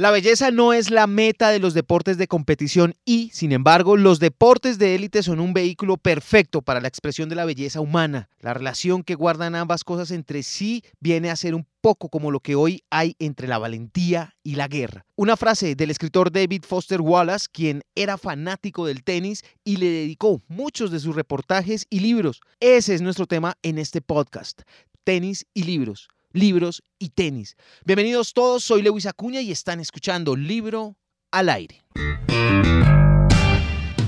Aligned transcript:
La 0.00 0.12
belleza 0.12 0.52
no 0.52 0.72
es 0.72 0.92
la 0.92 1.08
meta 1.08 1.50
de 1.50 1.58
los 1.58 1.74
deportes 1.74 2.18
de 2.18 2.28
competición 2.28 2.94
y, 3.04 3.30
sin 3.32 3.50
embargo, 3.50 3.96
los 3.96 4.20
deportes 4.20 4.78
de 4.78 4.94
élite 4.94 5.24
son 5.24 5.40
un 5.40 5.52
vehículo 5.52 5.96
perfecto 5.96 6.62
para 6.62 6.80
la 6.80 6.86
expresión 6.86 7.28
de 7.28 7.34
la 7.34 7.44
belleza 7.44 7.80
humana. 7.80 8.28
La 8.38 8.54
relación 8.54 9.02
que 9.02 9.16
guardan 9.16 9.56
ambas 9.56 9.82
cosas 9.82 10.12
entre 10.12 10.44
sí 10.44 10.84
viene 11.00 11.30
a 11.30 11.36
ser 11.36 11.56
un 11.56 11.66
poco 11.80 12.10
como 12.10 12.30
lo 12.30 12.38
que 12.38 12.54
hoy 12.54 12.84
hay 12.90 13.16
entre 13.18 13.48
la 13.48 13.58
valentía 13.58 14.36
y 14.44 14.54
la 14.54 14.68
guerra. 14.68 15.04
Una 15.16 15.36
frase 15.36 15.74
del 15.74 15.90
escritor 15.90 16.30
David 16.30 16.62
Foster 16.62 17.00
Wallace, 17.00 17.48
quien 17.50 17.82
era 17.96 18.18
fanático 18.18 18.86
del 18.86 19.02
tenis 19.02 19.42
y 19.64 19.78
le 19.78 19.90
dedicó 19.90 20.40
muchos 20.46 20.92
de 20.92 21.00
sus 21.00 21.16
reportajes 21.16 21.88
y 21.90 21.98
libros. 21.98 22.40
Ese 22.60 22.94
es 22.94 23.02
nuestro 23.02 23.26
tema 23.26 23.58
en 23.64 23.78
este 23.78 24.00
podcast, 24.00 24.62
tenis 25.02 25.44
y 25.54 25.64
libros 25.64 26.08
libros 26.32 26.82
y 26.98 27.10
tenis. 27.10 27.56
Bienvenidos 27.84 28.32
todos, 28.34 28.64
soy 28.64 28.82
Lewis 28.82 29.06
Acuña 29.06 29.40
y 29.40 29.50
están 29.50 29.80
escuchando 29.80 30.36
Libro 30.36 30.96
al 31.30 31.48
Aire. 31.48 31.82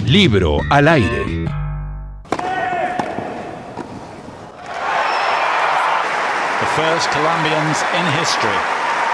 Libro 0.06 0.59
al 0.70 0.88
Aire. 0.88 1.24
The 6.60 6.66
first 6.77 7.10
Colombians 7.12 7.84
in 7.95 8.06
history 8.21 8.51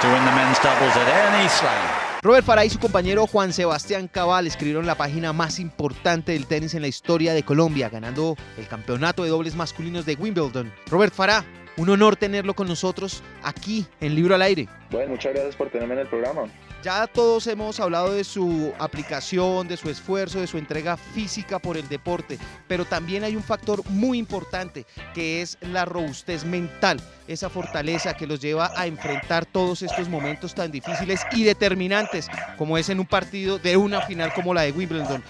to 0.01 0.09
win 0.09 0.25
the 0.25 0.33
men's 0.33 0.59
doubles 0.63 0.97
at 0.97 1.09
any 1.09 1.49
slam. 1.49 2.07
Robert 2.23 2.45
Farah 2.45 2.65
y 2.65 2.71
su 2.71 2.79
compañero 2.81 3.27
Juan 3.29 3.53
Sebastián 3.53 4.09
Cabal 4.09 4.49
escribieron 4.49 4.85
la 4.85 4.97
página 4.97 5.33
más 5.33 5.61
importante 5.61 6.33
del 6.33 6.47
tenis 6.47 6.75
en 6.75 6.83
la 6.83 6.89
historia 6.89 7.35
de 7.35 7.45
Colombia, 7.45 7.89
ganando 7.89 8.37
el 8.59 8.67
campeonato 8.67 9.23
de 9.23 9.29
dobles 9.29 9.55
masculinos 9.55 10.07
de 10.07 10.17
Wimbledon. 10.17 10.73
Robert 10.91 11.15
Farah, 11.15 11.45
un 11.77 11.91
honor 11.91 12.17
tenerlo 12.17 12.55
con 12.55 12.69
nosotros 12.69 13.23
aquí 13.43 13.87
en 14.01 14.15
Libro 14.15 14.35
al 14.35 14.43
Aire. 14.43 14.69
Bueno, 14.91 15.11
muchas 15.11 15.33
gracias 15.33 15.57
por 15.57 15.71
tenerme 15.71 15.95
en 15.95 16.01
el 16.01 16.09
programa. 16.09 16.45
Ya 16.83 17.07
todos 17.09 17.47
hemos 17.49 17.81
hablado 17.81 18.13
de 18.13 18.23
su 18.23 18.73
aplicación, 18.79 19.67
de 19.67 19.77
su 19.77 19.91
esfuerzo, 19.91 20.41
de 20.41 20.47
su 20.47 20.57
entrega 20.57 20.97
física 20.97 21.59
por 21.59 21.77
el 21.77 21.89
deporte, 21.89 22.39
pero 22.69 22.85
también 22.85 23.25
hay 23.25 23.35
un 23.35 23.43
factor 23.43 23.83
muy 23.91 24.19
importante 24.19 24.87
que 25.13 25.43
es 25.43 25.59
la 25.63 25.85
robustez 25.85 26.45
mental, 26.45 27.01
esa 27.27 27.51
fortaleza 27.51 28.15
que 28.15 28.29
los 28.29 28.41
lleva 28.41 28.71
a 28.77 28.87
enfrentar 28.87 29.47
todos 29.47 29.83
estos 29.83 30.09
momentos 30.09 30.55
tan 30.55 30.71
difíciles 30.71 31.23
y 31.33 31.43
determinantes 31.43 32.29
como 32.57 32.79
es 32.79 32.89
en 32.89 33.01
un 33.01 33.07
partido 33.07 33.59
de 33.59 33.77
una 33.77 34.03
final 34.03 34.33
como 34.33 34.55
la 34.55 34.63
de 34.63 34.71
Wimbledon. 34.71 35.25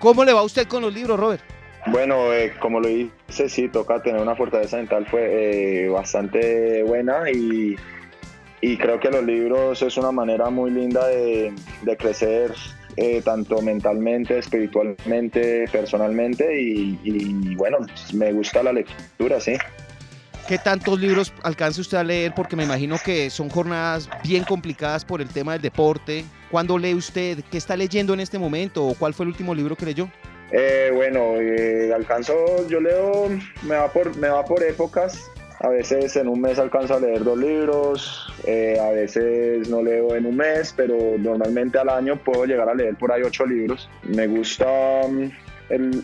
¿Cómo 0.00 0.24
le 0.24 0.32
va 0.32 0.40
a 0.40 0.44
usted 0.44 0.66
con 0.66 0.82
los 0.82 0.92
libros, 0.92 1.20
Robert? 1.20 1.55
Bueno, 1.88 2.32
eh, 2.32 2.52
como 2.58 2.80
lo 2.80 2.88
dice, 2.88 3.48
sí, 3.48 3.68
toca 3.68 4.02
tener 4.02 4.20
una 4.20 4.34
fortaleza 4.34 4.76
mental 4.76 5.06
fue 5.06 5.84
eh, 5.84 5.88
bastante 5.88 6.82
buena 6.82 7.30
y, 7.30 7.76
creo 8.60 8.98
que 8.98 9.08
los 9.10 9.24
libros 9.24 9.80
es 9.82 9.96
una 9.96 10.10
manera 10.10 10.50
muy 10.50 10.72
linda 10.72 11.06
de, 11.06 11.54
crecer 11.96 12.52
eh, 12.96 13.22
tanto 13.24 13.62
mentalmente, 13.62 14.38
espiritualmente, 14.38 15.66
personalmente 15.70 16.60
y, 16.60 17.54
bueno, 17.54 17.78
me 18.14 18.32
gusta 18.32 18.64
la 18.64 18.72
lectura, 18.72 19.40
sí. 19.40 19.52
¿Qué 20.48 20.58
tantos 20.58 20.98
libros 20.98 21.32
alcanza 21.44 21.80
usted 21.80 21.98
a 21.98 22.04
leer? 22.04 22.32
Porque 22.34 22.56
me 22.56 22.64
imagino 22.64 22.96
que 23.04 23.30
son 23.30 23.48
jornadas 23.48 24.08
bien 24.24 24.42
complicadas 24.42 25.04
por 25.04 25.20
el 25.20 25.28
tema 25.28 25.52
del 25.52 25.62
deporte. 25.62 26.24
¿Cuándo 26.50 26.78
lee 26.78 26.94
usted? 26.94 27.44
¿Qué 27.50 27.58
está 27.58 27.76
leyendo 27.76 28.14
en 28.14 28.20
este 28.20 28.38
momento? 28.38 28.86
¿O 28.86 28.94
cuál 28.94 29.14
fue 29.14 29.24
el 29.24 29.28
último 29.28 29.54
libro 29.54 29.74
que 29.74 29.86
leyó? 29.86 30.08
Eh, 30.52 30.90
bueno, 30.94 31.40
eh, 31.40 31.92
alcanzo, 31.92 32.68
yo 32.68 32.80
leo, 32.80 33.28
me 33.62 33.74
va, 33.74 33.92
por, 33.92 34.16
me 34.16 34.28
va 34.28 34.44
por 34.44 34.62
épocas. 34.62 35.30
A 35.60 35.68
veces 35.68 36.14
en 36.16 36.28
un 36.28 36.40
mes 36.40 36.58
alcanzo 36.58 36.94
a 36.94 37.00
leer 37.00 37.24
dos 37.24 37.38
libros, 37.38 38.32
eh, 38.44 38.78
a 38.78 38.90
veces 38.90 39.68
no 39.70 39.82
leo 39.82 40.14
en 40.14 40.26
un 40.26 40.36
mes, 40.36 40.72
pero 40.76 41.16
normalmente 41.18 41.78
al 41.78 41.88
año 41.88 42.22
puedo 42.22 42.44
llegar 42.44 42.68
a 42.68 42.74
leer 42.74 42.94
por 42.96 43.10
ahí 43.10 43.22
ocho 43.22 43.46
libros. 43.46 43.88
Me 44.02 44.26
gusta, 44.26 44.66
mm, 45.08 45.30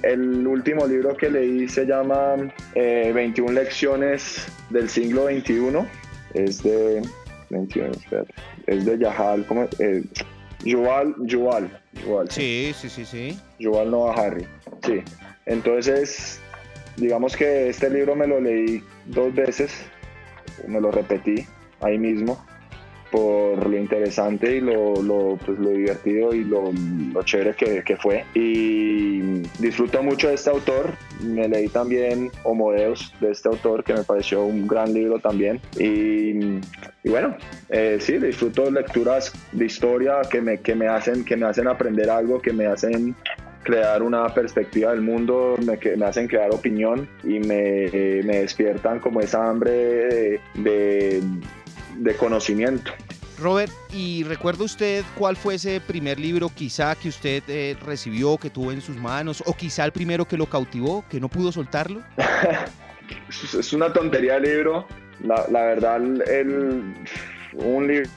el, 0.04 0.46
último 0.46 0.86
libro 0.86 1.14
que 1.16 1.30
leí 1.30 1.68
se 1.68 1.84
llama 1.84 2.36
21 2.74 3.52
lecciones 3.52 4.46
del 4.70 4.88
siglo 4.88 5.26
XXI. 5.26 5.86
Es 6.32 6.62
de, 6.62 7.02
21, 7.50 7.92
es 8.66 8.84
de 8.86 8.98
Yahal, 8.98 9.44
¿cómo? 9.46 9.68
Yuval, 10.64 11.14
Yuval, 11.26 11.80
Yuval. 12.04 12.30
Sí, 12.30 12.72
sí, 12.78 12.88
sí, 12.88 13.04
sí. 13.04 13.40
Yuval 13.58 13.90
Noah 13.90 14.14
Harry, 14.14 14.46
sí. 14.84 15.02
Entonces, 15.46 16.40
digamos 16.96 17.36
que 17.36 17.68
este 17.68 17.90
libro 17.90 18.14
me 18.14 18.26
lo 18.26 18.40
leí 18.40 18.82
dos 19.06 19.34
veces, 19.34 19.72
me 20.66 20.80
lo 20.80 20.90
repetí 20.90 21.46
ahí 21.80 21.98
mismo 21.98 22.38
por 23.12 23.68
lo 23.68 23.76
interesante 23.76 24.56
y 24.56 24.60
lo, 24.60 25.00
lo, 25.02 25.36
pues, 25.44 25.58
lo 25.58 25.68
divertido 25.68 26.34
y 26.34 26.44
lo, 26.44 26.72
lo 27.12 27.22
chévere 27.22 27.54
que, 27.54 27.84
que, 27.84 27.96
fue. 27.96 28.24
Y 28.34 29.20
disfruto 29.60 30.02
mucho 30.02 30.28
de 30.28 30.34
este 30.34 30.48
autor. 30.48 30.94
Me 31.22 31.46
leí 31.46 31.68
también 31.68 32.30
Homodeus 32.42 33.12
de 33.20 33.30
este 33.30 33.50
autor, 33.50 33.84
que 33.84 33.92
me 33.92 34.02
pareció 34.02 34.44
un 34.44 34.66
gran 34.66 34.94
libro 34.94 35.18
también. 35.18 35.60
Y, 35.78 36.58
y 37.04 37.10
bueno, 37.10 37.36
eh, 37.68 37.98
sí, 38.00 38.16
disfruto 38.16 38.70
lecturas 38.70 39.32
de 39.52 39.66
historia 39.66 40.22
que 40.30 40.40
me, 40.40 40.58
que, 40.60 40.74
me 40.74 40.88
hacen, 40.88 41.22
que 41.22 41.36
me 41.36 41.46
hacen 41.46 41.68
aprender 41.68 42.08
algo, 42.08 42.40
que 42.40 42.54
me 42.54 42.66
hacen 42.66 43.14
crear 43.62 44.02
una 44.02 44.26
perspectiva 44.34 44.90
del 44.90 45.02
mundo, 45.02 45.54
me, 45.64 45.78
me 45.96 46.06
hacen 46.06 46.26
crear 46.26 46.50
opinión 46.50 47.08
y 47.22 47.38
me, 47.38 47.88
me 48.24 48.40
despiertan 48.40 48.98
como 48.98 49.20
esa 49.20 49.48
hambre 49.48 49.72
de 49.72 50.40
de 50.54 51.22
conocimiento. 52.18 52.92
Robert, 53.38 53.72
¿y 53.92 54.22
recuerda 54.24 54.64
usted 54.64 55.04
cuál 55.18 55.36
fue 55.36 55.56
ese 55.56 55.80
primer 55.80 56.20
libro 56.20 56.50
quizá 56.54 56.94
que 56.94 57.08
usted 57.08 57.42
eh, 57.48 57.76
recibió, 57.84 58.38
que 58.38 58.50
tuvo 58.50 58.70
en 58.70 58.80
sus 58.80 58.96
manos, 58.96 59.42
o 59.46 59.54
quizá 59.54 59.84
el 59.84 59.92
primero 59.92 60.26
que 60.26 60.36
lo 60.36 60.46
cautivó, 60.46 61.04
que 61.08 61.18
no 61.18 61.28
pudo 61.28 61.50
soltarlo? 61.50 62.02
es 63.58 63.72
una 63.72 63.92
tontería 63.92 64.36
el 64.36 64.44
libro. 64.44 64.86
La, 65.24 65.62
verdad, 65.62 65.96
el, 66.28 66.94
un 67.54 67.86
libro 67.86 68.10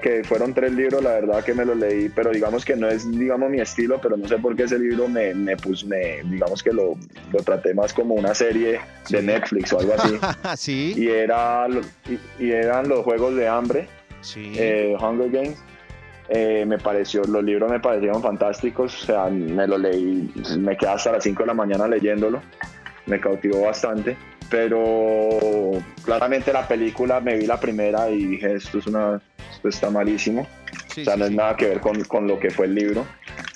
que 0.00 0.22
fueron 0.24 0.54
tres 0.54 0.72
libros, 0.72 1.02
la 1.02 1.10
verdad 1.10 1.44
que 1.44 1.54
me 1.54 1.64
lo 1.64 1.74
leí, 1.74 2.08
pero 2.08 2.30
digamos 2.30 2.64
que 2.64 2.76
no 2.76 2.88
es, 2.88 3.10
digamos, 3.10 3.50
mi 3.50 3.60
estilo, 3.60 4.00
pero 4.00 4.16
no 4.16 4.28
sé 4.28 4.38
por 4.38 4.54
qué 4.54 4.64
ese 4.64 4.78
libro 4.78 5.08
me, 5.08 5.34
me, 5.34 5.56
me 5.86 6.22
digamos 6.24 6.62
que 6.62 6.72
lo, 6.72 6.96
lo, 7.32 7.42
traté 7.42 7.74
más 7.74 7.92
como 7.92 8.14
una 8.14 8.34
serie 8.34 8.80
de 9.08 9.22
Netflix 9.22 9.72
o 9.72 9.80
algo 9.80 9.94
así. 9.94 10.18
sí. 10.56 10.94
Y, 10.96 11.08
era, 11.08 11.66
y, 12.38 12.50
eran 12.50 12.88
los 12.88 13.00
Juegos 13.04 13.34
de 13.34 13.48
Hambre, 13.48 13.88
eh, 14.36 14.96
Hunger 15.00 15.30
Games. 15.30 15.58
Eh, 16.28 16.64
me 16.66 16.78
pareció, 16.78 17.24
los 17.24 17.42
libros 17.42 17.70
me 17.70 17.80
parecieron 17.80 18.22
fantásticos, 18.22 19.02
o 19.02 19.06
sea, 19.06 19.26
me 19.26 19.66
lo 19.66 19.76
leí, 19.76 20.32
me 20.58 20.76
quedé 20.76 20.90
hasta 20.90 21.12
las 21.12 21.24
5 21.24 21.42
de 21.42 21.46
la 21.48 21.54
mañana 21.54 21.88
leyéndolo, 21.88 22.40
me 23.06 23.20
cautivó 23.20 23.62
bastante 23.62 24.16
pero 24.48 25.30
claramente 26.04 26.52
la 26.52 26.68
película 26.68 27.20
me 27.20 27.38
vi 27.38 27.46
la 27.46 27.58
primera 27.58 28.10
y 28.10 28.26
dije 28.26 28.56
esto 28.56 28.80
es 28.80 28.86
una 28.86 29.18
esto 29.62 29.68
está 29.68 29.90
malísimo 29.90 30.46
o 30.90 31.04
sea 31.04 31.16
no 31.16 31.26
es 31.26 31.30
nada 31.30 31.56
que 31.56 31.68
ver 31.68 31.80
con, 31.80 32.02
con, 32.04 32.26
lo 32.26 32.40
que 32.40 32.50
fue 32.50 32.66
el 32.66 32.74
libro 32.74 33.06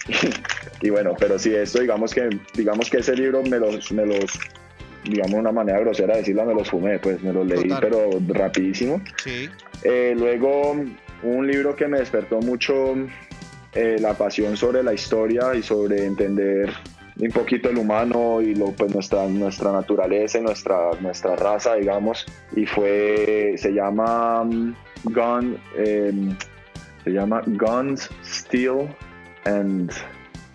y 0.82 0.90
bueno 0.90 1.14
pero 1.18 1.38
sí 1.38 1.54
esto 1.54 1.80
digamos 1.80 2.14
que 2.14 2.28
digamos 2.54 2.88
que 2.88 2.98
ese 2.98 3.14
libro 3.16 3.42
me 3.42 3.58
los 3.58 3.90
me 3.90 4.06
los 4.06 4.38
digamos 5.04 5.34
una 5.34 5.52
manera 5.52 5.80
grosera 5.80 6.14
de 6.14 6.20
decirlo 6.20 6.44
me 6.44 6.54
los 6.54 6.70
fumé 6.70 6.98
pues 7.00 7.20
me 7.22 7.32
los 7.32 7.46
leí 7.46 7.68
pero 7.80 8.10
rapidísimo 8.28 9.00
sí. 9.16 9.48
Eh, 9.82 10.14
luego 10.16 10.76
un 11.22 11.46
libro 11.46 11.74
que 11.74 11.88
me 11.88 11.98
despertó 11.98 12.40
mucho 12.40 12.94
eh, 13.74 13.96
la 14.00 14.14
pasión 14.14 14.56
sobre 14.56 14.82
la 14.82 14.94
historia 14.94 15.54
y 15.54 15.62
sobre 15.62 16.04
entender 16.04 16.72
un 17.18 17.30
poquito 17.30 17.70
el 17.70 17.78
humano 17.78 18.40
y 18.42 18.54
lo, 18.54 18.72
pues 18.72 18.92
nuestra, 18.92 19.26
nuestra 19.26 19.72
naturaleza 19.72 20.38
y 20.38 20.42
nuestra, 20.42 20.90
nuestra 21.00 21.34
raza, 21.36 21.74
digamos. 21.74 22.26
Y 22.54 22.66
fue, 22.66 23.54
se 23.56 23.72
llama 23.72 24.46
Gun, 25.04 25.58
em, 25.76 26.36
se 27.04 27.10
llama 27.10 27.42
Guns, 27.46 28.08
Steel 28.24 28.88
and, 29.44 29.92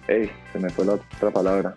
hey, 0.07 0.31
se 0.51 0.59
me 0.59 0.69
fue 0.69 0.85
la 0.85 0.93
otra 0.93 1.31
palabra. 1.31 1.75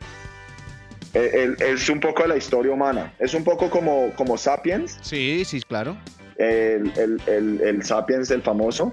E, 1.15 1.55
es 1.61 1.89
un 1.89 2.01
poco 2.01 2.23
de 2.23 2.29
la 2.29 2.37
historia 2.37 2.73
humana. 2.73 3.13
Es 3.19 3.35
un 3.35 3.45
poco 3.45 3.71
como, 3.71 4.11
como 4.17 4.37
Sapiens. 4.37 4.99
Sí, 5.01 5.45
sí, 5.45 5.63
claro. 5.63 5.97
El, 6.37 6.93
el, 6.97 7.23
el, 7.27 7.61
el 7.61 7.85
Sapiens, 7.85 8.31
el 8.31 8.43
famoso. 8.43 8.93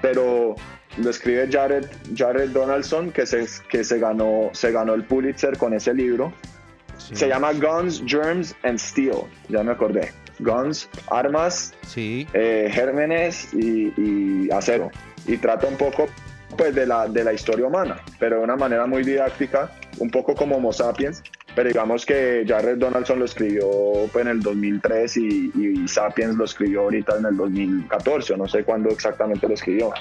Pero 0.00 0.54
lo 0.98 1.10
escribe 1.10 1.48
Jared, 1.50 1.86
Jared 2.14 2.50
Donaldson, 2.50 3.10
que, 3.10 3.26
se, 3.26 3.46
que 3.68 3.82
se, 3.82 3.98
ganó, 3.98 4.50
se 4.52 4.70
ganó 4.70 4.94
el 4.94 5.04
Pulitzer 5.04 5.58
con 5.58 5.74
ese 5.74 5.92
libro. 5.92 6.32
Se 6.96 7.28
llama 7.28 7.52
Guns, 7.52 8.02
Germs 8.06 8.54
and 8.62 8.78
Steel, 8.78 9.22
ya 9.48 9.62
me 9.62 9.72
acordé. 9.72 10.12
Guns, 10.38 10.88
armas, 11.08 11.74
sí. 11.86 12.26
Eh, 12.32 12.70
gérmenes 12.72 13.52
y, 13.54 14.50
acero. 14.50 14.90
Y 15.26 15.36
trata 15.38 15.66
un 15.66 15.76
poco 15.76 16.08
pues, 16.56 16.74
de, 16.74 16.86
la, 16.86 17.08
de 17.08 17.24
la 17.24 17.32
historia 17.32 17.66
humana, 17.66 18.00
pero 18.18 18.38
de 18.38 18.44
una 18.44 18.56
manera 18.56 18.86
muy 18.86 19.02
didáctica, 19.02 19.70
un 19.98 20.10
poco 20.10 20.34
como 20.34 20.56
Homo 20.56 20.72
sapiens. 20.72 21.22
pero 21.54 21.68
digamos 21.68 22.06
que 22.06 22.44
Jared 22.46 22.78
Donaldson 22.78 23.18
lo 23.18 23.24
escribió 23.24 23.68
pues, 24.12 24.24
en 24.24 24.30
el 24.30 24.40
2003 24.40 25.16
y, 25.16 25.52
y, 25.54 25.88
Sapiens 25.88 26.36
lo 26.36 26.44
escribió 26.44 26.82
ahorita 26.82 27.18
en 27.18 27.26
el 27.26 27.36
2014, 27.36 28.34
o 28.34 28.36
no 28.36 28.48
sé 28.48 28.64
cuándo 28.64 28.90
exactamente 28.90 29.48
lo 29.48 29.54
escribió. 29.54 29.92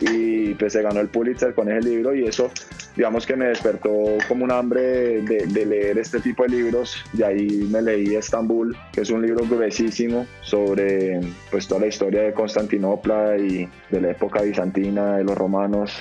Y 0.00 0.54
pues 0.54 0.72
se 0.72 0.82
ganó 0.82 1.00
el 1.00 1.08
Pulitzer 1.08 1.54
con 1.54 1.70
ese 1.70 1.88
libro 1.88 2.14
y 2.14 2.26
eso, 2.26 2.50
digamos 2.96 3.26
que 3.26 3.36
me 3.36 3.46
despertó 3.46 3.90
como 4.26 4.44
un 4.44 4.50
hambre 4.50 5.22
de, 5.22 5.46
de 5.46 5.66
leer 5.66 5.98
este 5.98 6.20
tipo 6.20 6.42
de 6.44 6.50
libros. 6.50 7.04
Y 7.16 7.22
ahí 7.22 7.68
me 7.70 7.82
leí 7.82 8.14
Estambul, 8.14 8.76
que 8.92 9.02
es 9.02 9.10
un 9.10 9.22
libro 9.22 9.44
gruesísimo 9.46 10.26
sobre 10.42 11.20
pues 11.50 11.68
toda 11.68 11.82
la 11.82 11.86
historia 11.88 12.22
de 12.22 12.32
Constantinopla 12.32 13.36
y 13.38 13.68
de 13.90 14.00
la 14.00 14.10
época 14.10 14.42
bizantina, 14.42 15.16
de 15.18 15.24
los 15.24 15.36
romanos. 15.36 15.92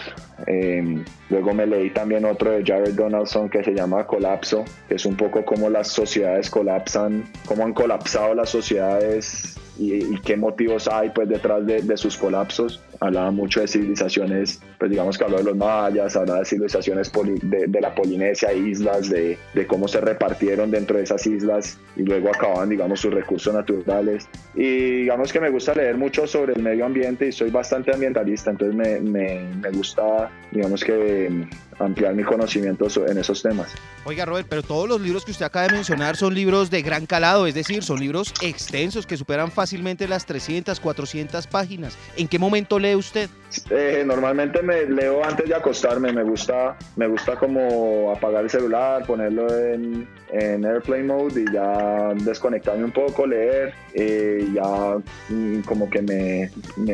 Eh, 0.45 1.03
luego 1.29 1.53
me 1.53 1.65
leí 1.65 1.89
también 1.89 2.25
otro 2.25 2.51
de 2.51 2.63
Jared 2.63 2.93
Donaldson 2.93 3.49
que 3.49 3.63
se 3.63 3.73
llama 3.73 4.05
Colapso, 4.05 4.65
que 4.87 4.95
es 4.95 5.05
un 5.05 5.15
poco 5.15 5.43
como 5.43 5.69
las 5.69 5.87
sociedades 5.87 6.49
colapsan, 6.49 7.25
cómo 7.45 7.63
han 7.63 7.73
colapsado 7.73 8.35
las 8.35 8.49
sociedades 8.49 9.57
y, 9.79 10.19
qué 10.21 10.37
motivos 10.37 10.87
hay 10.87 11.09
pues 11.09 11.29
detrás 11.29 11.65
de, 11.65 11.97
sus 11.97 12.17
colapsos. 12.17 12.81
Hablaba 12.99 13.31
mucho 13.31 13.61
de 13.61 13.67
civilizaciones, 13.67 14.61
pues 14.79 14.91
digamos 14.91 15.17
que 15.17 15.23
habló 15.23 15.38
de 15.38 15.44
los 15.44 15.55
mayas, 15.55 16.15
hablaba 16.15 16.39
de 16.39 16.45
civilizaciones 16.45 17.11
de, 17.41 17.81
la 17.81 17.94
Polinesia, 17.94 18.53
islas, 18.53 19.09
de, 19.09 19.38
de, 19.53 19.67
cómo 19.67 19.88
se 19.88 20.01
repartieron 20.01 20.71
dentro 20.71 20.97
de 20.97 21.03
esas 21.03 21.25
islas 21.27 21.79
y 21.95 22.03
luego 22.03 22.29
acababan, 22.29 22.69
digamos, 22.69 22.99
sus 22.99 23.13
recursos 23.13 23.53
naturales. 23.53 24.27
Y 24.55 25.01
digamos 25.01 25.31
que 25.31 25.39
me 25.39 25.49
gusta 25.49 25.73
leer 25.73 25.97
mucho 25.97 26.27
sobre 26.27 26.53
el 26.53 26.63
medio 26.63 26.85
ambiente 26.85 27.27
y 27.27 27.31
soy 27.31 27.51
bastante 27.51 27.94
ambientalista, 27.94 28.51
entonces 28.51 28.75
me, 28.75 28.99
me, 28.99 29.41
me 29.55 29.71
gusta, 29.71 30.29
digamos 30.51 30.83
que 30.83 31.47
ampliar 31.79 32.15
mi 32.15 32.23
conocimiento 32.23 32.88
en 33.07 33.17
esos 33.17 33.41
temas. 33.41 33.73
Oiga, 34.05 34.25
Robert, 34.25 34.47
pero 34.49 34.63
todos 34.63 34.88
los 34.88 35.01
libros 35.01 35.25
que 35.25 35.31
usted 35.31 35.45
acaba 35.45 35.67
de 35.67 35.73
mencionar 35.73 36.15
son 36.15 36.33
libros 36.33 36.69
de 36.69 36.81
gran 36.81 37.05
calado, 37.05 37.45
es 37.45 37.53
decir, 37.53 37.83
son 37.83 37.99
libros 37.99 38.33
extensos 38.41 39.05
que 39.05 39.17
superan 39.17 39.51
fácilmente 39.51 40.07
las 40.07 40.25
300, 40.25 40.79
400 40.79 41.47
páginas. 41.47 41.97
¿En 42.15 42.27
qué 42.27 42.39
momento 42.39 42.79
lee 42.87 42.95
usted? 42.95 43.29
Eh, 43.69 44.03
normalmente 44.05 44.61
me 44.61 44.85
leo 44.85 45.23
antes 45.23 45.47
de 45.47 45.55
acostarme, 45.55 46.11
me 46.11 46.23
gusta, 46.23 46.77
me 46.95 47.07
gusta 47.07 47.35
como 47.37 48.11
apagar 48.11 48.43
el 48.43 48.49
celular, 48.49 49.05
ponerlo 49.05 49.47
en, 49.49 50.07
en 50.31 50.65
airplane 50.65 51.03
mode 51.03 51.41
y 51.41 51.53
ya 51.53 52.13
desconectarme 52.15 52.83
un 52.83 52.91
poco, 52.91 53.25
leer, 53.25 53.73
y 53.93 54.53
ya 54.53 54.97
mm, 55.29 55.61
como 55.61 55.89
que 55.89 56.01
me, 56.01 56.51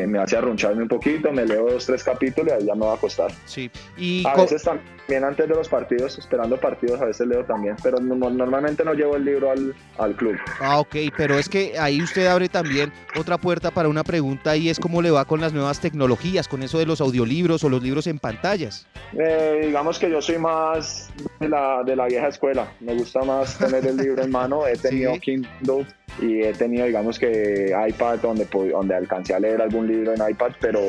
me, 0.07 0.19
hace 0.19 0.37
arruncharme 0.37 0.83
un 0.83 0.87
poquito, 0.87 1.31
me 1.31 1.45
leo 1.45 1.71
dos, 1.71 1.85
tres 1.85 2.03
capítulos 2.03 2.53
y 2.61 2.65
ya 2.65 2.75
me 2.75 2.81
voy 2.81 2.91
a 2.91 2.93
acostar. 2.93 3.31
Sí, 3.45 3.69
y 3.97 4.23
a 4.25 4.35
veces 4.35 4.63
también 4.63 5.23
antes 5.23 5.49
de 5.49 5.55
los 5.55 5.67
partidos, 5.67 6.17
esperando 6.17 6.59
partidos, 6.59 7.01
a 7.01 7.05
veces 7.05 7.27
leo 7.27 7.43
también, 7.45 7.75
pero 7.81 7.99
normalmente 7.99 8.85
no 8.85 8.93
llevo 8.93 9.15
el 9.15 9.25
libro 9.25 9.51
al, 9.51 9.75
al 9.97 10.15
club. 10.15 10.37
Ah, 10.61 10.79
ok, 10.79 10.95
pero 11.17 11.37
es 11.37 11.49
que 11.49 11.77
ahí 11.79 12.01
usted 12.01 12.27
abre 12.27 12.47
también 12.47 12.93
otra 13.17 13.37
puerta 13.37 13.71
para 13.71 13.89
una 13.89 14.03
pregunta 14.03 14.55
y 14.55 14.69
es 14.69 14.79
cómo 14.79 15.01
le 15.01 15.11
va 15.11 15.25
con 15.25 15.41
las 15.41 15.51
nuevas 15.51 15.79
tecnologías, 15.83 16.47
con 16.47 16.63
eso 16.63 16.79
de 16.79 16.85
los 16.85 17.01
audiolibros 17.01 17.63
o 17.63 17.69
los 17.69 17.83
libros 17.83 18.07
en 18.07 18.17
pantallas. 18.17 18.87
Eh, 19.13 19.65
digamos 19.65 19.99
que 19.99 20.09
yo 20.09 20.21
soy 20.21 20.39
más 20.39 21.11
de 21.39 21.49
la, 21.49 21.83
de 21.83 21.95
la 21.95 22.07
vieja 22.07 22.29
escuela, 22.29 22.71
me 22.79 22.95
gusta 22.95 23.21
más 23.21 23.57
tener 23.57 23.85
el 23.85 23.97
libro 23.97 24.23
en 24.23 24.31
mano, 24.31 24.65
he 24.65 24.77
tenido 24.87 25.13
Kindle 25.19 25.85
y 26.21 26.41
he 26.41 26.53
tenido 26.53 26.85
digamos 26.85 27.19
que 27.19 27.73
iPad 27.87 28.19
donde, 28.19 28.45
donde 28.45 28.95
alcancé 28.95 29.33
a 29.33 29.39
leer 29.39 29.61
algún 29.61 29.87
libro 29.87 30.13
en 30.13 30.29
iPad, 30.29 30.53
pero 30.59 30.79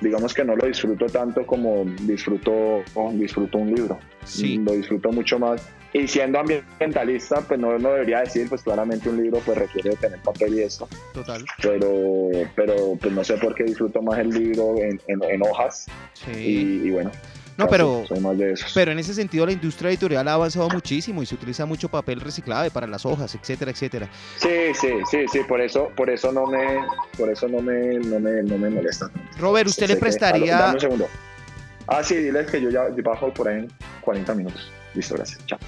digamos 0.00 0.32
que 0.32 0.44
no 0.44 0.54
lo 0.54 0.66
disfruto 0.66 1.06
tanto 1.06 1.44
como 1.46 1.84
disfruto, 2.02 2.82
disfruto 3.14 3.58
un 3.58 3.74
libro. 3.74 3.98
Sí. 4.24 4.58
Lo 4.58 4.72
disfruto 4.72 5.10
mucho 5.10 5.38
más. 5.38 5.68
Y 6.02 6.08
siendo 6.08 6.40
ambientalista, 6.40 7.40
pues 7.42 7.58
no, 7.58 7.78
no 7.78 7.92
debería 7.92 8.20
decir, 8.20 8.48
pues 8.48 8.62
claramente 8.62 9.08
un 9.08 9.22
libro 9.22 9.40
pues 9.44 9.56
requiere 9.56 9.96
tener 9.96 10.20
papel 10.20 10.58
y 10.58 10.62
esto. 10.62 10.88
Total. 11.14 11.44
Pero, 11.62 12.30
pero 12.54 12.96
pues 13.00 13.12
no 13.12 13.24
sé 13.24 13.34
por 13.38 13.54
qué 13.54 13.64
disfruto 13.64 14.02
más 14.02 14.18
el 14.18 14.30
libro 14.30 14.74
en, 14.78 15.00
en, 15.06 15.42
hojas. 15.42 15.86
Sí. 16.12 16.82
y 16.84 16.90
bueno, 16.90 17.10
no, 17.56 17.68
pero, 17.68 18.04
pero 18.74 18.92
en 18.92 18.98
ese 18.98 19.14
sentido 19.14 19.46
la 19.46 19.52
industria 19.52 19.88
editorial 19.88 20.28
ha 20.28 20.34
avanzado 20.34 20.68
muchísimo 20.68 21.22
y 21.22 21.26
se 21.26 21.34
utiliza 21.34 21.64
mucho 21.64 21.88
papel 21.88 22.20
reciclable 22.20 22.70
para 22.70 22.86
las 22.86 23.06
hojas, 23.06 23.34
etcétera, 23.34 23.70
etcétera. 23.70 24.08
Sí, 24.36 24.74
sí, 24.74 24.88
sí, 25.10 25.24
sí, 25.32 25.40
por 25.48 25.60
eso, 25.62 25.90
por 25.96 26.10
eso 26.10 26.32
no 26.32 26.46
me, 26.46 26.80
por 27.16 27.30
eso 27.30 27.48
no 27.48 27.62
me, 27.62 27.98
no 27.98 28.20
me, 28.20 28.42
no 28.42 28.58
me 28.58 28.68
molesta. 28.68 29.10
Robert, 29.38 29.68
¿usted 29.68 29.88
le 29.88 29.96
prestaría? 29.96 30.58
dame 30.58 30.74
un 30.74 30.80
segundo. 30.80 31.08
Ah, 31.86 32.02
sí, 32.02 32.16
diles 32.16 32.50
que 32.50 32.60
yo 32.60 32.68
ya 32.68 32.88
bajo 33.02 33.32
por 33.32 33.48
ahí 33.48 33.60
en 33.60 33.68
40 34.02 34.34
minutos. 34.34 34.70
Listo, 34.94 35.14
gracias. 35.14 35.44
Chao. 35.46 35.58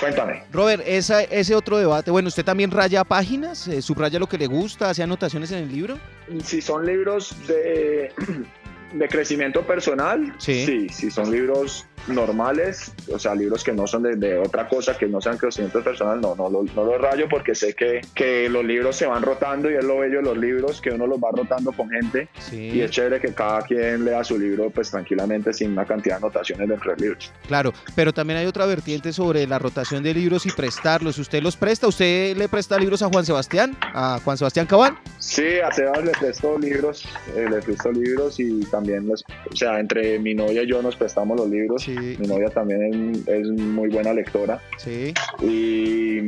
Cuéntame. 0.00 0.42
Robert, 0.50 0.82
esa, 0.86 1.22
ese 1.24 1.54
otro 1.54 1.76
debate, 1.76 2.10
bueno, 2.10 2.28
¿usted 2.28 2.42
también 2.42 2.70
raya 2.70 3.04
páginas? 3.04 3.68
Eh, 3.68 3.82
¿Subraya 3.82 4.18
lo 4.18 4.26
que 4.26 4.38
le 4.38 4.46
gusta? 4.46 4.88
¿Hace 4.88 5.02
anotaciones 5.02 5.52
en 5.52 5.58
el 5.58 5.70
libro? 5.70 5.98
Si 6.42 6.62
son 6.62 6.86
libros 6.86 7.36
de 7.46 8.10
de 8.94 9.08
crecimiento 9.08 9.64
personal, 9.66 10.34
sí. 10.38 10.64
sí, 10.64 10.88
sí, 10.88 11.10
son 11.10 11.30
libros 11.30 11.86
normales, 12.08 12.92
o 13.12 13.18
sea, 13.18 13.34
libros 13.34 13.64
que 13.64 13.72
no 13.72 13.86
son 13.86 14.02
de, 14.02 14.38
otra 14.38 14.68
cosa, 14.68 14.96
que 14.96 15.06
no 15.06 15.20
sean 15.20 15.36
crecimiento 15.36 15.82
personal, 15.82 16.20
no, 16.20 16.34
no, 16.34 16.48
no, 16.48 16.62
no 16.62 16.84
lo 16.84 16.98
rayo 16.98 17.26
porque 17.28 17.54
sé 17.54 17.74
que, 17.74 18.00
que 18.14 18.48
los 18.48 18.64
libros 18.64 18.96
se 18.96 19.06
van 19.06 19.22
rotando 19.22 19.70
y 19.70 19.74
es 19.74 19.84
lo 19.84 19.98
bello 19.98 20.18
de 20.18 20.22
los 20.22 20.38
libros, 20.38 20.80
que 20.80 20.90
uno 20.90 21.06
los 21.06 21.18
va 21.18 21.30
rotando 21.32 21.72
con 21.72 21.90
gente 21.90 22.28
y 22.52 22.80
es 22.80 22.90
chévere 22.90 23.20
que 23.20 23.32
cada 23.34 23.62
quien 23.62 24.04
lea 24.04 24.24
su 24.24 24.38
libro 24.38 24.70
pues 24.70 24.90
tranquilamente 24.90 25.52
sin 25.52 25.72
una 25.72 25.84
cantidad 25.84 26.16
de 26.16 26.26
anotaciones 26.26 26.68
dentro 26.68 26.90
del 26.92 27.00
libro. 27.00 27.18
Claro, 27.46 27.72
pero 27.94 28.12
también 28.12 28.38
hay 28.38 28.46
otra 28.46 28.66
vertiente 28.66 29.12
sobre 29.12 29.46
la 29.46 29.58
rotación 29.58 30.02
de 30.02 30.14
libros 30.14 30.46
y 30.46 30.50
prestarlos. 30.50 31.18
¿Usted 31.18 31.42
los 31.42 31.56
presta? 31.56 31.86
¿Usted 31.86 32.36
le 32.36 32.48
presta 32.48 32.78
libros 32.78 33.02
a 33.02 33.08
Juan 33.08 33.24
Sebastián? 33.24 33.76
¿A 33.80 34.20
Juan 34.24 34.36
Sebastián 34.36 34.66
Cabán? 34.66 34.98
Sí, 35.18 35.60
a 35.64 35.70
Sebas 35.70 36.04
le 36.04 36.12
presto 36.12 36.58
libros, 36.58 37.04
eh, 37.36 37.46
le 37.50 37.60
presto 37.60 37.92
libros 37.92 38.40
y 38.40 38.60
también, 38.66 39.06
los, 39.06 39.24
o 39.50 39.56
sea, 39.56 39.78
entre 39.78 40.18
mi 40.18 40.34
novia 40.34 40.62
y 40.62 40.66
yo 40.66 40.82
nos 40.82 40.96
prestamos 40.96 41.38
los 41.38 41.48
libros. 41.48 41.86
Mi 41.94 42.26
novia 42.26 42.48
también 42.48 43.24
es, 43.26 43.48
muy 43.48 43.88
buena 43.88 44.12
lectora. 44.12 44.60
Sí. 44.76 45.14
Y, 45.42 46.18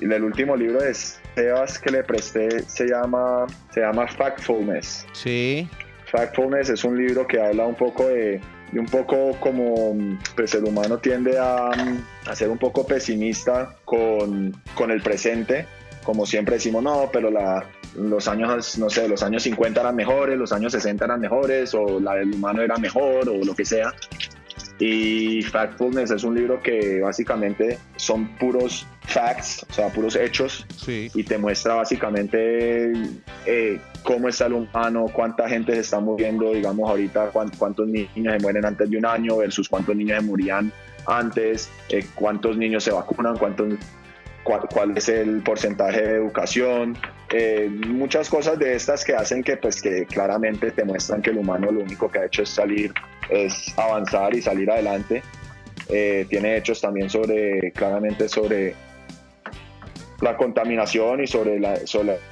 el 0.00 0.22
último 0.22 0.54
libro 0.56 0.80
de 0.80 0.92
Sebas 0.92 1.78
que 1.78 1.90
le 1.90 2.02
presté 2.02 2.60
se 2.68 2.86
llama, 2.86 3.46
se 3.72 3.80
llama 3.80 4.06
Factfulness. 4.06 5.06
Sí. 5.12 5.68
Factfulness 6.10 6.68
es 6.68 6.84
un 6.84 6.98
libro 6.98 7.26
que 7.26 7.40
habla 7.40 7.64
un 7.66 7.74
poco 7.74 8.08
de, 8.08 8.40
un 8.72 8.86
poco 8.86 9.32
como 9.40 9.96
pues 10.36 10.54
el 10.54 10.64
humano 10.64 10.98
tiende 10.98 11.38
a, 11.38 11.70
a 12.26 12.36
ser 12.36 12.50
un 12.50 12.58
poco 12.58 12.86
pesimista 12.86 13.76
con, 13.84 14.54
con 14.74 14.90
el 14.90 15.00
presente 15.00 15.66
como 16.04 16.26
siempre 16.26 16.56
decimos, 16.56 16.82
no, 16.82 17.10
pero 17.12 17.30
la, 17.30 17.64
los 17.96 18.28
años, 18.28 18.78
no 18.78 18.90
sé, 18.90 19.08
los 19.08 19.22
años 19.22 19.42
50 19.42 19.80
eran 19.80 19.96
mejores, 19.96 20.38
los 20.38 20.52
años 20.52 20.72
60 20.72 21.04
eran 21.04 21.20
mejores, 21.20 21.74
o 21.74 21.98
la 21.98 22.14
del 22.14 22.34
humano 22.34 22.62
era 22.62 22.76
mejor, 22.76 23.28
o 23.28 23.44
lo 23.44 23.54
que 23.56 23.64
sea. 23.64 23.92
Y 24.78 25.42
Factfulness 25.42 26.10
es 26.10 26.24
un 26.24 26.34
libro 26.34 26.60
que 26.60 27.00
básicamente 27.00 27.78
son 27.96 28.26
puros 28.36 28.86
facts, 29.02 29.64
o 29.70 29.72
sea, 29.72 29.88
puros 29.88 30.16
hechos, 30.16 30.66
y 30.86 31.22
te 31.22 31.38
muestra 31.38 31.74
básicamente 31.74 32.92
eh, 33.46 33.80
cómo 34.02 34.28
está 34.28 34.46
el 34.46 34.54
humano, 34.54 35.06
cuánta 35.12 35.48
gente 35.48 35.74
se 35.74 35.80
está 35.80 36.00
muriendo, 36.00 36.52
digamos 36.52 36.90
ahorita 36.90 37.30
cuántos 37.30 37.86
niños 37.86 38.08
se 38.14 38.38
mueren 38.40 38.64
antes 38.64 38.90
de 38.90 38.98
un 38.98 39.06
año 39.06 39.36
versus 39.36 39.68
cuántos 39.68 39.94
niños 39.94 40.18
se 40.20 40.26
morían 40.26 40.72
antes, 41.06 41.70
eh, 41.90 42.04
cuántos 42.14 42.56
niños 42.56 42.82
se 42.82 42.90
vacunan, 42.90 43.36
cuántos 43.36 43.74
cuál, 44.44 44.96
es 44.96 45.08
el 45.08 45.42
porcentaje 45.42 46.02
de 46.02 46.16
educación, 46.16 46.96
eh, 47.30 47.68
muchas 47.88 48.28
cosas 48.28 48.58
de 48.58 48.74
estas 48.74 49.04
que 49.04 49.14
hacen 49.14 49.42
que 49.42 49.56
pues 49.56 49.80
que 49.80 50.04
claramente 50.06 50.70
te 50.70 50.84
muestran 50.84 51.22
que 51.22 51.30
el 51.30 51.38
humano 51.38 51.72
lo 51.72 51.80
único 51.80 52.10
que 52.10 52.18
ha 52.20 52.26
hecho 52.26 52.42
es 52.42 52.50
salir, 52.50 52.92
es 53.28 53.76
avanzar 53.78 54.34
y 54.34 54.42
salir 54.42 54.70
adelante. 54.70 55.22
Eh, 55.88 56.26
tiene 56.28 56.56
hechos 56.56 56.80
también 56.80 57.10
sobre, 57.10 57.72
claramente 57.72 58.28
sobre 58.28 58.74
la 60.20 60.36
contaminación 60.36 61.22
y 61.22 61.26
sobre, 61.26 61.60
la, 61.60 61.74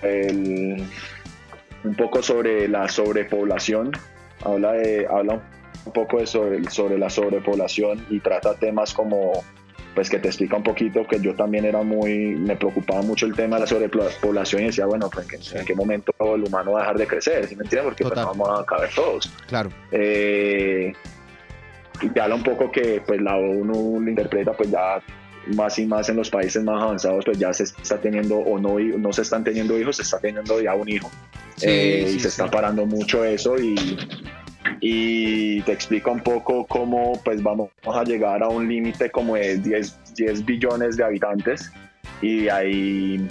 el, 0.03 0.83
un 1.85 1.95
poco 1.95 2.23
sobre 2.23 2.69
la 2.69 2.89
sobrepoblación. 2.89 3.93
Habla, 4.45 4.73
de, 4.73 5.07
habla 5.07 5.43
un 5.85 5.93
poco 5.93 6.19
de 6.19 6.27
sobre, 6.27 6.65
sobre 6.71 6.99
la 6.99 7.11
sobrepoblación 7.11 8.05
y 8.11 8.21
trata 8.21 8.55
temas 8.55 8.95
como 8.95 9.45
pues 9.95 10.09
que 10.09 10.19
te 10.19 10.29
explica 10.29 10.57
un 10.57 10.63
poquito 10.63 11.07
que 11.07 11.21
yo 11.21 11.35
también 11.35 11.65
era 11.65 11.83
muy, 11.83 12.35
me 12.35 12.57
preocupaba 12.57 13.03
mucho 13.03 13.27
el 13.27 13.35
tema 13.35 13.57
de 13.57 13.61
la 13.61 13.67
sobrepoblación 13.67 14.63
y 14.63 14.67
decía, 14.67 14.87
bueno, 14.87 15.11
pues 15.11 15.27
en, 15.55 15.65
qué, 15.65 15.75
momento 15.75 16.13
el 16.35 16.45
humano 16.45 16.73
va 16.73 16.79
a 16.79 16.83
dejar 16.83 16.99
de 16.99 17.07
crecer, 17.07 17.47
¿sí 17.47 17.57
me 17.57 17.65
entiendes? 17.65 17.85
Porque 17.85 18.05
pues, 18.05 18.15
vamos 18.15 18.61
a 18.61 18.65
caber 18.65 18.91
todos. 18.95 19.31
Claro. 19.47 19.71
Eh, 19.91 20.93
y 22.01 22.09
te 22.09 22.21
habla 22.21 22.35
un 22.35 22.43
poco 22.43 22.71
que 22.71 23.03
pues 23.07 23.21
la 23.21 23.37
ONU 23.37 24.01
lo 24.01 24.09
interpreta 24.09 24.53
pues 24.53 24.71
ya 24.71 25.01
más 25.55 25.79
y 25.79 25.87
más 25.87 26.09
en 26.09 26.17
los 26.17 26.31
países 26.31 26.63
más 26.63 26.83
avanzados 26.83 27.25
pues 27.25 27.39
ya 27.39 27.53
se 27.53 27.65
está 27.65 28.01
teniendo 28.01 28.39
o 28.39 28.59
no, 28.59 28.79
no 28.79 29.13
se 29.13 29.23
están 29.23 29.45
teniendo 29.45 29.79
hijos, 29.79 29.97
se 29.97 30.03
está 30.03 30.19
teniendo 30.19 30.61
ya 30.61 30.75
un 30.75 30.89
hijo. 30.89 31.11
Eh, 31.61 32.15
y 32.17 32.19
se 32.19 32.29
está 32.29 32.51
parando 32.51 32.87
mucho 32.87 33.25
eso 33.25 33.57
y 33.57 33.77
y 34.85 35.63
te 35.63 35.71
explica 35.71 36.11
un 36.11 36.19
poco 36.21 36.67
cómo 36.67 37.13
pues 37.25 37.41
vamos 37.41 37.71
a 37.85 38.03
llegar 38.03 38.43
a 38.43 38.49
un 38.49 38.69
límite 38.69 39.13
como 39.13 39.37
de 39.37 39.57
10, 39.59 40.15
10 40.17 40.45
billones 40.45 40.97
de 40.97 41.05
habitantes 41.05 41.71
y 42.21 42.49
ahí 42.49 43.29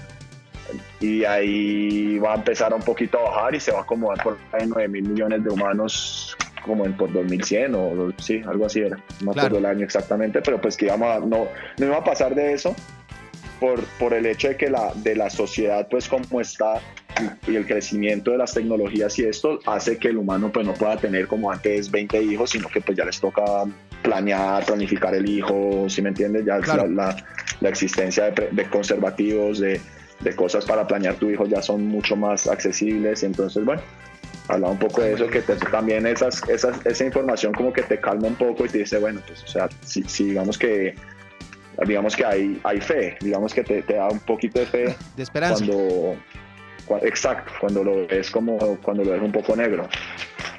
y 1.01 1.25
ahí 1.25 2.17
va 2.19 2.33
a 2.33 2.35
empezar 2.37 2.73
un 2.73 2.81
poquito 2.81 3.19
a 3.19 3.29
bajar 3.29 3.55
y 3.55 3.59
se 3.59 3.73
va 3.73 3.79
a 3.79 3.81
acomodar 3.81 4.23
por 4.23 4.37
9 4.53 4.87
mil 4.87 5.09
millones 5.09 5.43
de 5.43 5.49
humanos 5.49 6.37
como 6.65 6.85
en 6.85 6.95
por 6.95 7.11
2100 7.11 7.75
o 7.75 8.13
sí, 8.17 8.41
algo 8.47 8.67
así 8.67 8.79
era, 8.79 8.97
no 9.19 9.33
me 9.33 9.57
el 9.57 9.65
año 9.65 9.83
exactamente, 9.83 10.41
pero 10.41 10.61
pues 10.61 10.77
que 10.77 10.85
íbamos 10.85 11.27
no, 11.27 11.47
no 11.77 11.85
iba 11.85 11.97
a 11.97 12.03
pasar 12.03 12.33
de 12.33 12.53
eso 12.53 12.73
por, 13.59 13.83
por 13.99 14.13
el 14.13 14.25
hecho 14.25 14.47
de 14.47 14.55
que 14.55 14.69
la, 14.69 14.93
de 14.95 15.17
la 15.17 15.29
sociedad 15.29 15.85
pues 15.89 16.07
como 16.07 16.39
está 16.39 16.79
y 17.47 17.55
el 17.55 17.65
crecimiento 17.65 18.31
de 18.31 18.37
las 18.37 18.53
tecnologías 18.53 19.17
y 19.19 19.23
esto 19.23 19.59
hace 19.65 19.97
que 19.97 20.09
el 20.09 20.17
humano 20.17 20.51
pues 20.51 20.65
no 20.65 20.73
pueda 20.73 20.97
tener 20.97 21.27
como 21.27 21.51
antes 21.51 21.89
20 21.89 22.21
hijos, 22.23 22.51
sino 22.51 22.67
que 22.69 22.81
pues 22.81 22.97
ya 22.97 23.05
les 23.05 23.19
toca 23.19 23.43
planear, 24.01 24.65
planificar 24.65 25.13
el 25.15 25.29
hijo, 25.29 25.85
si 25.89 26.01
me 26.01 26.09
entiendes? 26.09 26.45
Ya 26.45 26.59
la, 26.59 26.87
la, 26.87 27.25
la, 27.59 27.69
existencia 27.69 28.31
de, 28.31 28.49
de 28.51 28.65
conservativos, 28.65 29.59
de 29.59 29.79
de 30.23 30.35
cosas 30.35 30.65
para 30.65 30.87
planear 30.87 31.15
tu 31.15 31.29
hijo 31.29 31.45
ya 31.45 31.61
son 31.61 31.85
mucho 31.87 32.15
más 32.15 32.47
accesibles. 32.47 33.23
Entonces, 33.23 33.63
bueno, 33.65 33.81
habla 34.47 34.69
un 34.69 34.79
poco 34.79 35.01
de 35.01 35.13
eso, 35.13 35.27
que 35.27 35.41
también 35.41 36.05
esas, 36.05 36.47
esas, 36.49 36.85
esa 36.85 37.05
información 37.05 37.53
como 37.53 37.73
que 37.73 37.83
te 37.83 37.99
calma 37.99 38.27
un 38.27 38.35
poco 38.35 38.65
y 38.65 38.69
te 38.69 38.79
dice, 38.79 38.97
bueno, 38.97 39.21
pues, 39.25 39.43
o 39.43 39.47
sea, 39.47 39.69
si, 39.81 40.03
digamos 40.23 40.57
que 40.57 40.95
digamos 41.87 42.15
que 42.15 42.23
hay, 42.23 42.59
hay 42.63 42.79
fe, 42.79 43.17
digamos 43.21 43.53
que 43.53 43.63
te, 43.63 43.81
te 43.81 43.95
da 43.95 44.09
un 44.09 44.19
poquito 44.19 44.59
de 44.59 44.65
fe. 44.65 44.95
De 45.15 45.23
esperanza. 45.23 45.65
Cuando, 45.65 46.15
exacto, 46.99 47.51
cuando 47.59 47.83
lo 47.83 48.07
ves 48.07 48.29
como, 48.31 48.57
cuando 48.77 49.03
lo 49.03 49.11
ves 49.11 49.21
un 49.21 49.31
poco 49.31 49.55
negro. 49.55 49.87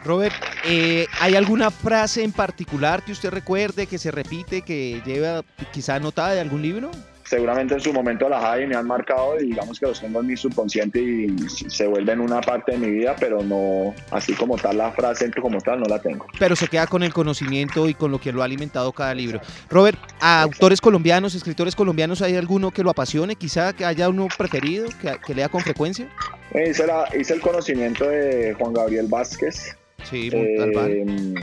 Robert, 0.05 0.35
eh, 0.65 1.07
¿hay 1.21 1.37
alguna 1.37 1.71
frase 1.71 2.25
en 2.25 2.33
particular 2.33 3.05
que 3.05 3.13
usted 3.13 3.31
recuerde, 3.31 3.87
que 3.87 3.99
se 3.99 4.11
repite, 4.11 4.63
que 4.63 5.01
lleva 5.05 5.43
quizá 5.73 5.97
anotada 5.97 6.33
de 6.33 6.41
algún 6.41 6.63
libro? 6.63 6.91
Seguramente 7.33 7.73
en 7.73 7.81
su 7.81 7.95
momento 7.95 8.29
las 8.29 8.45
hay 8.45 8.65
y 8.65 8.67
me 8.67 8.77
han 8.77 8.87
marcado 8.87 9.41
y 9.41 9.47
digamos 9.47 9.81
que 9.81 9.87
los 9.87 9.99
tengo 9.99 10.21
en 10.21 10.27
mi 10.27 10.37
subconsciente 10.37 11.01
y 11.01 11.35
se 11.49 11.87
vuelven 11.87 12.21
una 12.21 12.43
parte 12.43 12.73
de 12.73 12.79
mi 12.79 12.91
vida, 12.91 13.17
pero 13.19 13.43
no, 13.43 13.95
así 14.11 14.35
como 14.35 14.59
tal 14.59 14.77
la 14.77 14.93
frase 14.93 15.31
como 15.41 15.59
tal 15.63 15.81
no 15.81 15.87
la 15.87 15.99
tengo. 15.99 16.27
Pero 16.39 16.55
se 16.55 16.69
queda 16.69 16.87
con 16.87 17.03
el 17.03 17.15
conocimiento 17.15 17.89
y 17.89 17.95
con 17.95 18.11
lo 18.11 18.21
que 18.21 18.33
lo 18.33 18.43
ha 18.43 18.45
alimentado 18.45 18.93
cada 18.93 19.15
libro. 19.15 19.41
Robert, 19.71 19.99
¿a 20.21 20.43
autores 20.43 20.83
colombianos, 20.83 21.35
escritores 21.35 21.75
colombianos, 21.75 22.21
hay 22.21 22.37
alguno 22.37 22.71
que 22.71 22.83
lo 22.83 22.91
apasione? 22.91 23.35
Quizá 23.35 23.73
que 23.73 23.87
haya 23.87 24.11
uno 24.11 24.29
preferido, 24.37 24.89
que, 25.01 25.35
lea 25.35 25.49
con 25.49 25.63
frecuencia. 25.63 26.07
Eh, 26.53 26.69
hice, 26.69 26.85
hice, 27.19 27.33
el 27.33 27.41
conocimiento 27.41 28.07
de 28.07 28.53
Juan 28.59 28.75
Gabriel 28.75 29.07
Vázquez. 29.09 29.75
Sí, 30.05 30.29
eh, 30.31 31.35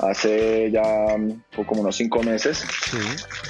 hace 0.00 0.70
ya 0.70 0.82
como 1.66 1.82
unos 1.82 1.96
cinco 1.96 2.22
meses. 2.22 2.64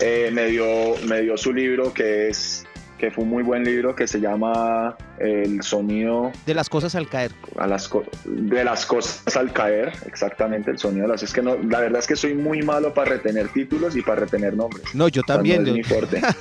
Eh, 0.01 0.31
me, 0.33 0.47
dio, 0.47 0.97
me 1.07 1.23
dio 1.23 1.37
su 1.37 1.53
libro 1.53 1.93
que 1.93 2.29
es 2.29 2.67
que 2.99 3.11
fue 3.11 3.25
un 3.25 3.31
muy 3.31 3.43
buen 3.43 3.65
libro 3.65 3.97
que 3.97 4.07
se 4.07 4.21
llama 4.21 4.97
El 5.19 5.62
sonido 5.62 6.33
de 6.47 6.54
las 6.54 6.69
cosas 6.69 6.95
al 6.95 7.09
caer. 7.09 7.33
A 7.57 7.66
las 7.66 7.90
de 8.25 8.64
las 8.64 8.87
cosas 8.87 9.37
al 9.37 9.52
caer, 9.52 9.92
exactamente, 10.07 10.71
el 10.71 10.78
sonido 10.78 11.07
de 11.07 11.12
las 11.12 11.23
es 11.23 11.33
que 11.33 11.42
no, 11.42 11.57
la 11.57 11.81
verdad 11.81 12.00
es 12.00 12.07
que 12.07 12.16
soy 12.16 12.35
muy 12.35 12.62
malo 12.62 12.92
para 12.95 13.11
retener 13.11 13.49
títulos 13.49 13.95
y 13.97 14.02
para 14.02 14.23
retener 14.23 14.54
nombres. 14.54 14.95
No, 14.95 15.09
yo 15.09 15.23
también. 15.23 15.64
No 15.64 15.75
es 15.75 15.87
fuerte. 15.87 16.21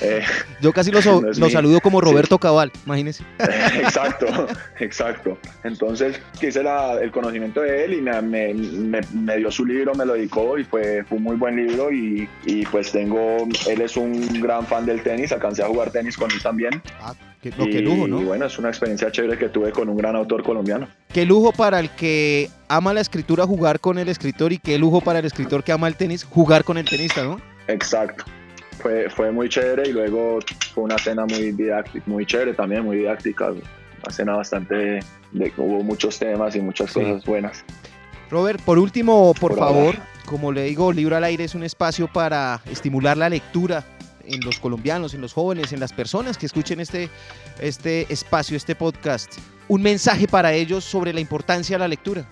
Eh, 0.00 0.22
yo 0.60 0.72
casi 0.72 0.92
lo, 0.92 1.02
saludo 1.02 1.80
como 1.80 2.00
Roberto 2.00 2.38
Cabal, 2.38 2.70
imagínese. 2.86 3.24
exacto, 3.40 4.46
exacto. 4.78 5.36
Entonces 5.64 6.20
quise 6.38 6.62
el 7.00 7.10
conocimiento 7.10 7.62
de 7.62 7.84
él 7.84 7.94
y 7.94 8.00
me, 8.00 8.22
me, 8.22 9.00
me, 9.12 9.36
dio 9.38 9.50
su 9.50 9.66
libro, 9.66 9.96
me 9.96 10.06
lo 10.06 10.14
dedicó 10.14 10.56
y 10.56 10.62
fue, 10.62 11.02
fue 11.02 11.18
un 11.18 11.24
muy 11.24 11.36
buen 11.36 11.56
libro 11.56 11.90
y, 11.90 12.28
y 12.44 12.64
pues 12.66 12.92
tengo, 12.92 13.48
él 13.68 13.80
es 13.80 13.96
un 13.96 14.40
gran 14.40 14.66
fan 14.66 14.86
del 14.86 15.02
tenis, 15.02 15.32
alcancé 15.32 15.62
a 15.62 15.66
jugar 15.66 15.90
tenis 15.90 16.16
con 16.16 16.30
él 16.30 16.40
también. 16.42 16.80
Ah, 17.00 17.12
qué, 17.40 17.80
lujo, 17.80 18.08
¿no? 18.08 18.20
Y 18.20 18.24
bueno, 18.24 18.46
es 18.46 18.58
una 18.58 18.68
experiencia 18.68 19.10
chévere 19.10 19.38
que 19.38 19.48
tuve 19.48 19.72
con 19.72 19.88
un 19.88 19.96
gran 19.96 20.16
autor 20.16 20.42
colombiano. 20.42 20.88
Qué 21.12 21.24
lujo 21.24 21.52
para 21.52 21.80
el 21.80 21.90
que 21.90 22.50
ama 22.68 22.92
la 22.92 23.00
escritura 23.00 23.46
jugar 23.46 23.80
con 23.80 23.98
el 23.98 24.08
escritor 24.08 24.52
y 24.52 24.58
qué 24.58 24.78
lujo 24.78 25.00
para 25.00 25.20
el 25.20 25.24
escritor 25.24 25.62
que 25.64 25.72
ama 25.72 25.88
el 25.88 25.96
tenis 25.96 26.24
jugar 26.24 26.64
con 26.64 26.78
el 26.78 26.84
tenista, 26.84 27.22
¿no? 27.22 27.40
Exacto. 27.68 28.24
Fue, 28.80 29.10
fue 29.10 29.32
muy 29.32 29.48
chévere 29.48 29.88
y 29.88 29.92
luego 29.92 30.38
fue 30.72 30.84
una 30.84 30.98
cena 30.98 31.26
muy 31.26 31.52
didáctica, 31.52 32.04
muy 32.06 32.24
chévere 32.26 32.54
también, 32.54 32.84
muy 32.84 32.98
didáctica. 32.98 33.50
Una 33.50 34.12
cena 34.12 34.36
bastante, 34.36 35.00
de, 35.32 35.52
hubo 35.56 35.82
muchos 35.82 36.18
temas 36.18 36.54
y 36.54 36.60
muchas 36.60 36.92
cosas 36.92 37.24
buenas. 37.24 37.64
Robert, 38.30 38.60
por 38.60 38.78
último, 38.78 39.34
por, 39.40 39.56
favor, 39.56 39.96
como 40.26 40.52
le 40.52 40.64
digo, 40.64 40.92
Libro 40.92 41.16
al 41.16 41.24
Aire 41.24 41.44
es 41.44 41.54
un 41.54 41.64
espacio 41.64 42.08
para 42.12 42.60
estimular 42.70 43.16
la 43.16 43.28
lectura 43.28 43.84
en 44.28 44.40
los 44.40 44.58
colombianos, 44.58 45.14
en 45.14 45.20
los 45.20 45.32
jóvenes, 45.32 45.72
en 45.72 45.80
las 45.80 45.92
personas 45.92 46.38
que 46.38 46.46
escuchen 46.46 46.80
este, 46.80 47.08
este 47.60 48.12
espacio, 48.12 48.56
este 48.56 48.74
podcast, 48.74 49.38
un 49.68 49.82
mensaje 49.82 50.26
para 50.28 50.52
ellos 50.52 50.84
sobre 50.84 51.12
la 51.12 51.20
importancia 51.20 51.76
de 51.76 51.80
la 51.80 51.88
lectura? 51.88 52.28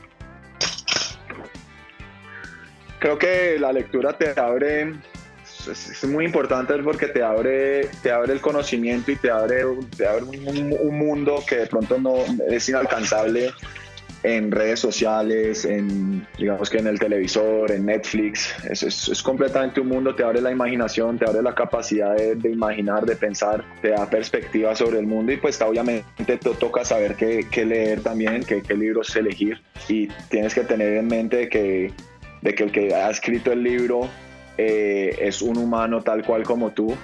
Creo 2.98 3.18
que 3.18 3.58
la 3.58 3.72
lectura 3.72 4.16
te 4.16 4.38
abre, 4.38 4.94
es, 5.70 6.04
muy 6.04 6.24
importante 6.24 6.74
porque 6.82 7.08
te 7.08 7.22
abre, 7.22 7.88
te 8.02 8.10
abre 8.10 8.32
el 8.32 8.40
conocimiento 8.40 9.10
y 9.10 9.16
te 9.16 9.30
abre, 9.30 9.64
te 9.96 10.06
abre 10.06 10.24
un 10.24 10.98
mundo 10.98 11.42
que 11.46 11.56
de 11.56 11.66
pronto 11.66 11.98
no 11.98 12.16
es 12.48 12.68
inalcanzable 12.68 13.52
en 14.22 14.50
redes 14.50 14.80
sociales, 14.80 15.64
en 15.64 16.26
digamos 16.38 16.70
que 16.70 16.78
en 16.78 16.86
el 16.86 16.98
televisor, 16.98 17.70
en 17.70 17.86
Netflix. 17.86 18.54
Es, 18.68 18.82
es, 18.82 19.22
completamente 19.22 19.80
un 19.80 19.88
mundo, 19.88 20.14
te 20.14 20.24
abre 20.24 20.40
la 20.40 20.50
imaginación, 20.50 21.18
te 21.18 21.24
abre 21.28 21.42
la 21.42 21.54
capacidad 21.54 22.16
de, 22.16 22.50
imaginar, 22.50 23.06
de 23.06 23.16
pensar, 23.16 23.64
te 23.82 23.90
da 23.90 24.08
perspectiva 24.08 24.74
sobre 24.74 24.98
el 24.98 25.06
mundo 25.06 25.32
y 25.32 25.36
pues 25.36 25.60
obviamente 25.60 26.04
te 26.24 26.36
toca 26.36 26.84
saber 26.84 27.14
qué, 27.16 27.46
qué 27.50 27.64
leer 27.64 28.02
también, 28.02 28.42
qué, 28.44 28.62
qué, 28.62 28.74
libros 28.74 29.14
elegir 29.16 29.60
y 29.88 30.08
tienes 30.28 30.54
que 30.54 30.62
tener 30.62 30.94
en 30.94 31.06
mente 31.06 31.48
que, 31.48 31.92
de 32.42 32.54
que 32.54 32.64
el 32.64 32.72
que 32.72 32.94
ha 32.94 33.10
escrito 33.10 33.52
el 33.52 33.62
libro 33.62 34.08
eh, 34.58 35.16
es 35.20 35.42
un 35.42 35.56
humano 35.58 36.02
tal 36.02 36.24
cual 36.24 36.42
como 36.42 36.70
tú 36.70 36.94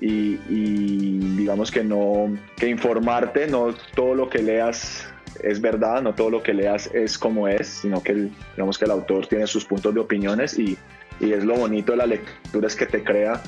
y, 0.00 0.38
y 0.48 1.18
digamos 1.36 1.70
que 1.70 1.82
no, 1.82 2.36
que 2.56 2.68
informarte, 2.68 3.46
no 3.46 3.74
todo 3.94 4.14
lo 4.14 4.28
que 4.28 4.42
leas 4.42 5.08
es 5.42 5.60
verdad, 5.60 6.02
no 6.02 6.14
todo 6.14 6.30
lo 6.30 6.42
que 6.42 6.54
leas 6.54 6.88
es 6.92 7.18
como 7.18 7.48
es, 7.48 7.66
sino 7.66 8.02
que 8.02 8.12
el, 8.12 8.32
digamos 8.56 8.78
que 8.78 8.84
el 8.84 8.90
autor 8.90 9.26
tiene 9.26 9.46
sus 9.46 9.64
puntos 9.64 9.94
de 9.94 10.00
opiniones 10.00 10.58
y, 10.58 10.76
y 11.20 11.32
es 11.32 11.44
lo 11.44 11.56
bonito 11.56 11.92
de 11.92 11.98
la 11.98 12.06
lectura 12.06 12.66
es 12.66 12.76
que 12.76 12.86
te 12.86 13.02
crea 13.02 13.42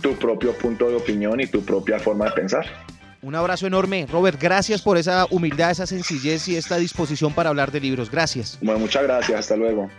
tu 0.00 0.14
propio 0.14 0.52
punto 0.52 0.88
de 0.88 0.96
opinión 0.96 1.40
y 1.40 1.46
tu 1.46 1.64
propia 1.64 1.98
forma 1.98 2.26
de 2.26 2.32
pensar. 2.32 2.66
Un 3.22 3.34
abrazo 3.34 3.66
enorme. 3.66 4.06
Robert, 4.10 4.40
gracias 4.40 4.82
por 4.82 4.98
esa 4.98 5.26
humildad, 5.30 5.72
esa 5.72 5.86
sencillez 5.86 6.46
y 6.48 6.56
esta 6.56 6.76
disposición 6.76 7.32
para 7.32 7.48
hablar 7.48 7.72
de 7.72 7.80
libros. 7.80 8.10
Gracias. 8.10 8.58
Bueno, 8.62 8.78
muchas 8.78 9.02
gracias. 9.02 9.40
Hasta 9.40 9.56
luego. 9.56 9.90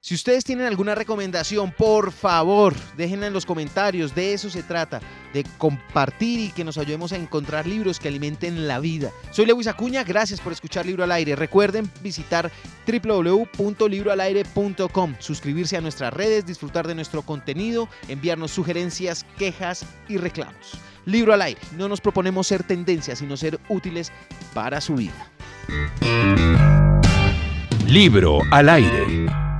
Si 0.00 0.14
ustedes 0.14 0.44
tienen 0.44 0.66
alguna 0.66 0.94
recomendación, 0.94 1.70
por 1.70 2.12
favor, 2.12 2.74
déjenla 2.96 3.28
en 3.28 3.32
los 3.32 3.46
comentarios. 3.46 4.14
De 4.14 4.32
eso 4.32 4.50
se 4.50 4.62
trata, 4.62 5.00
de 5.32 5.44
compartir 5.58 6.38
y 6.40 6.50
que 6.50 6.64
nos 6.64 6.78
ayudemos 6.78 7.12
a 7.12 7.16
encontrar 7.16 7.66
libros 7.66 7.98
que 7.98 8.08
alimenten 8.08 8.68
la 8.68 8.78
vida. 8.80 9.10
Soy 9.30 9.46
Lewis 9.46 9.66
Acuña, 9.66 10.04
gracias 10.04 10.40
por 10.40 10.52
escuchar 10.52 10.84
Libro 10.86 11.04
al 11.04 11.12
Aire. 11.12 11.36
Recuerden 11.36 11.90
visitar 12.02 12.50
www.libroalaire.com, 12.86 15.14
suscribirse 15.18 15.76
a 15.76 15.80
nuestras 15.80 16.12
redes, 16.12 16.44
disfrutar 16.46 16.86
de 16.86 16.94
nuestro 16.94 17.22
contenido, 17.22 17.88
enviarnos 18.08 18.50
sugerencias, 18.50 19.24
quejas 19.38 19.86
y 20.08 20.18
reclamos. 20.18 20.78
Libro 21.04 21.32
al 21.32 21.42
Aire, 21.42 21.60
no 21.76 21.88
nos 21.88 22.00
proponemos 22.00 22.46
ser 22.46 22.62
tendencias, 22.62 23.18
sino 23.18 23.36
ser 23.36 23.58
útiles 23.68 24.12
para 24.54 24.80
su 24.80 24.94
vida. 24.94 25.30
Libro 27.86 28.40
al 28.50 28.68
Aire. 28.68 29.51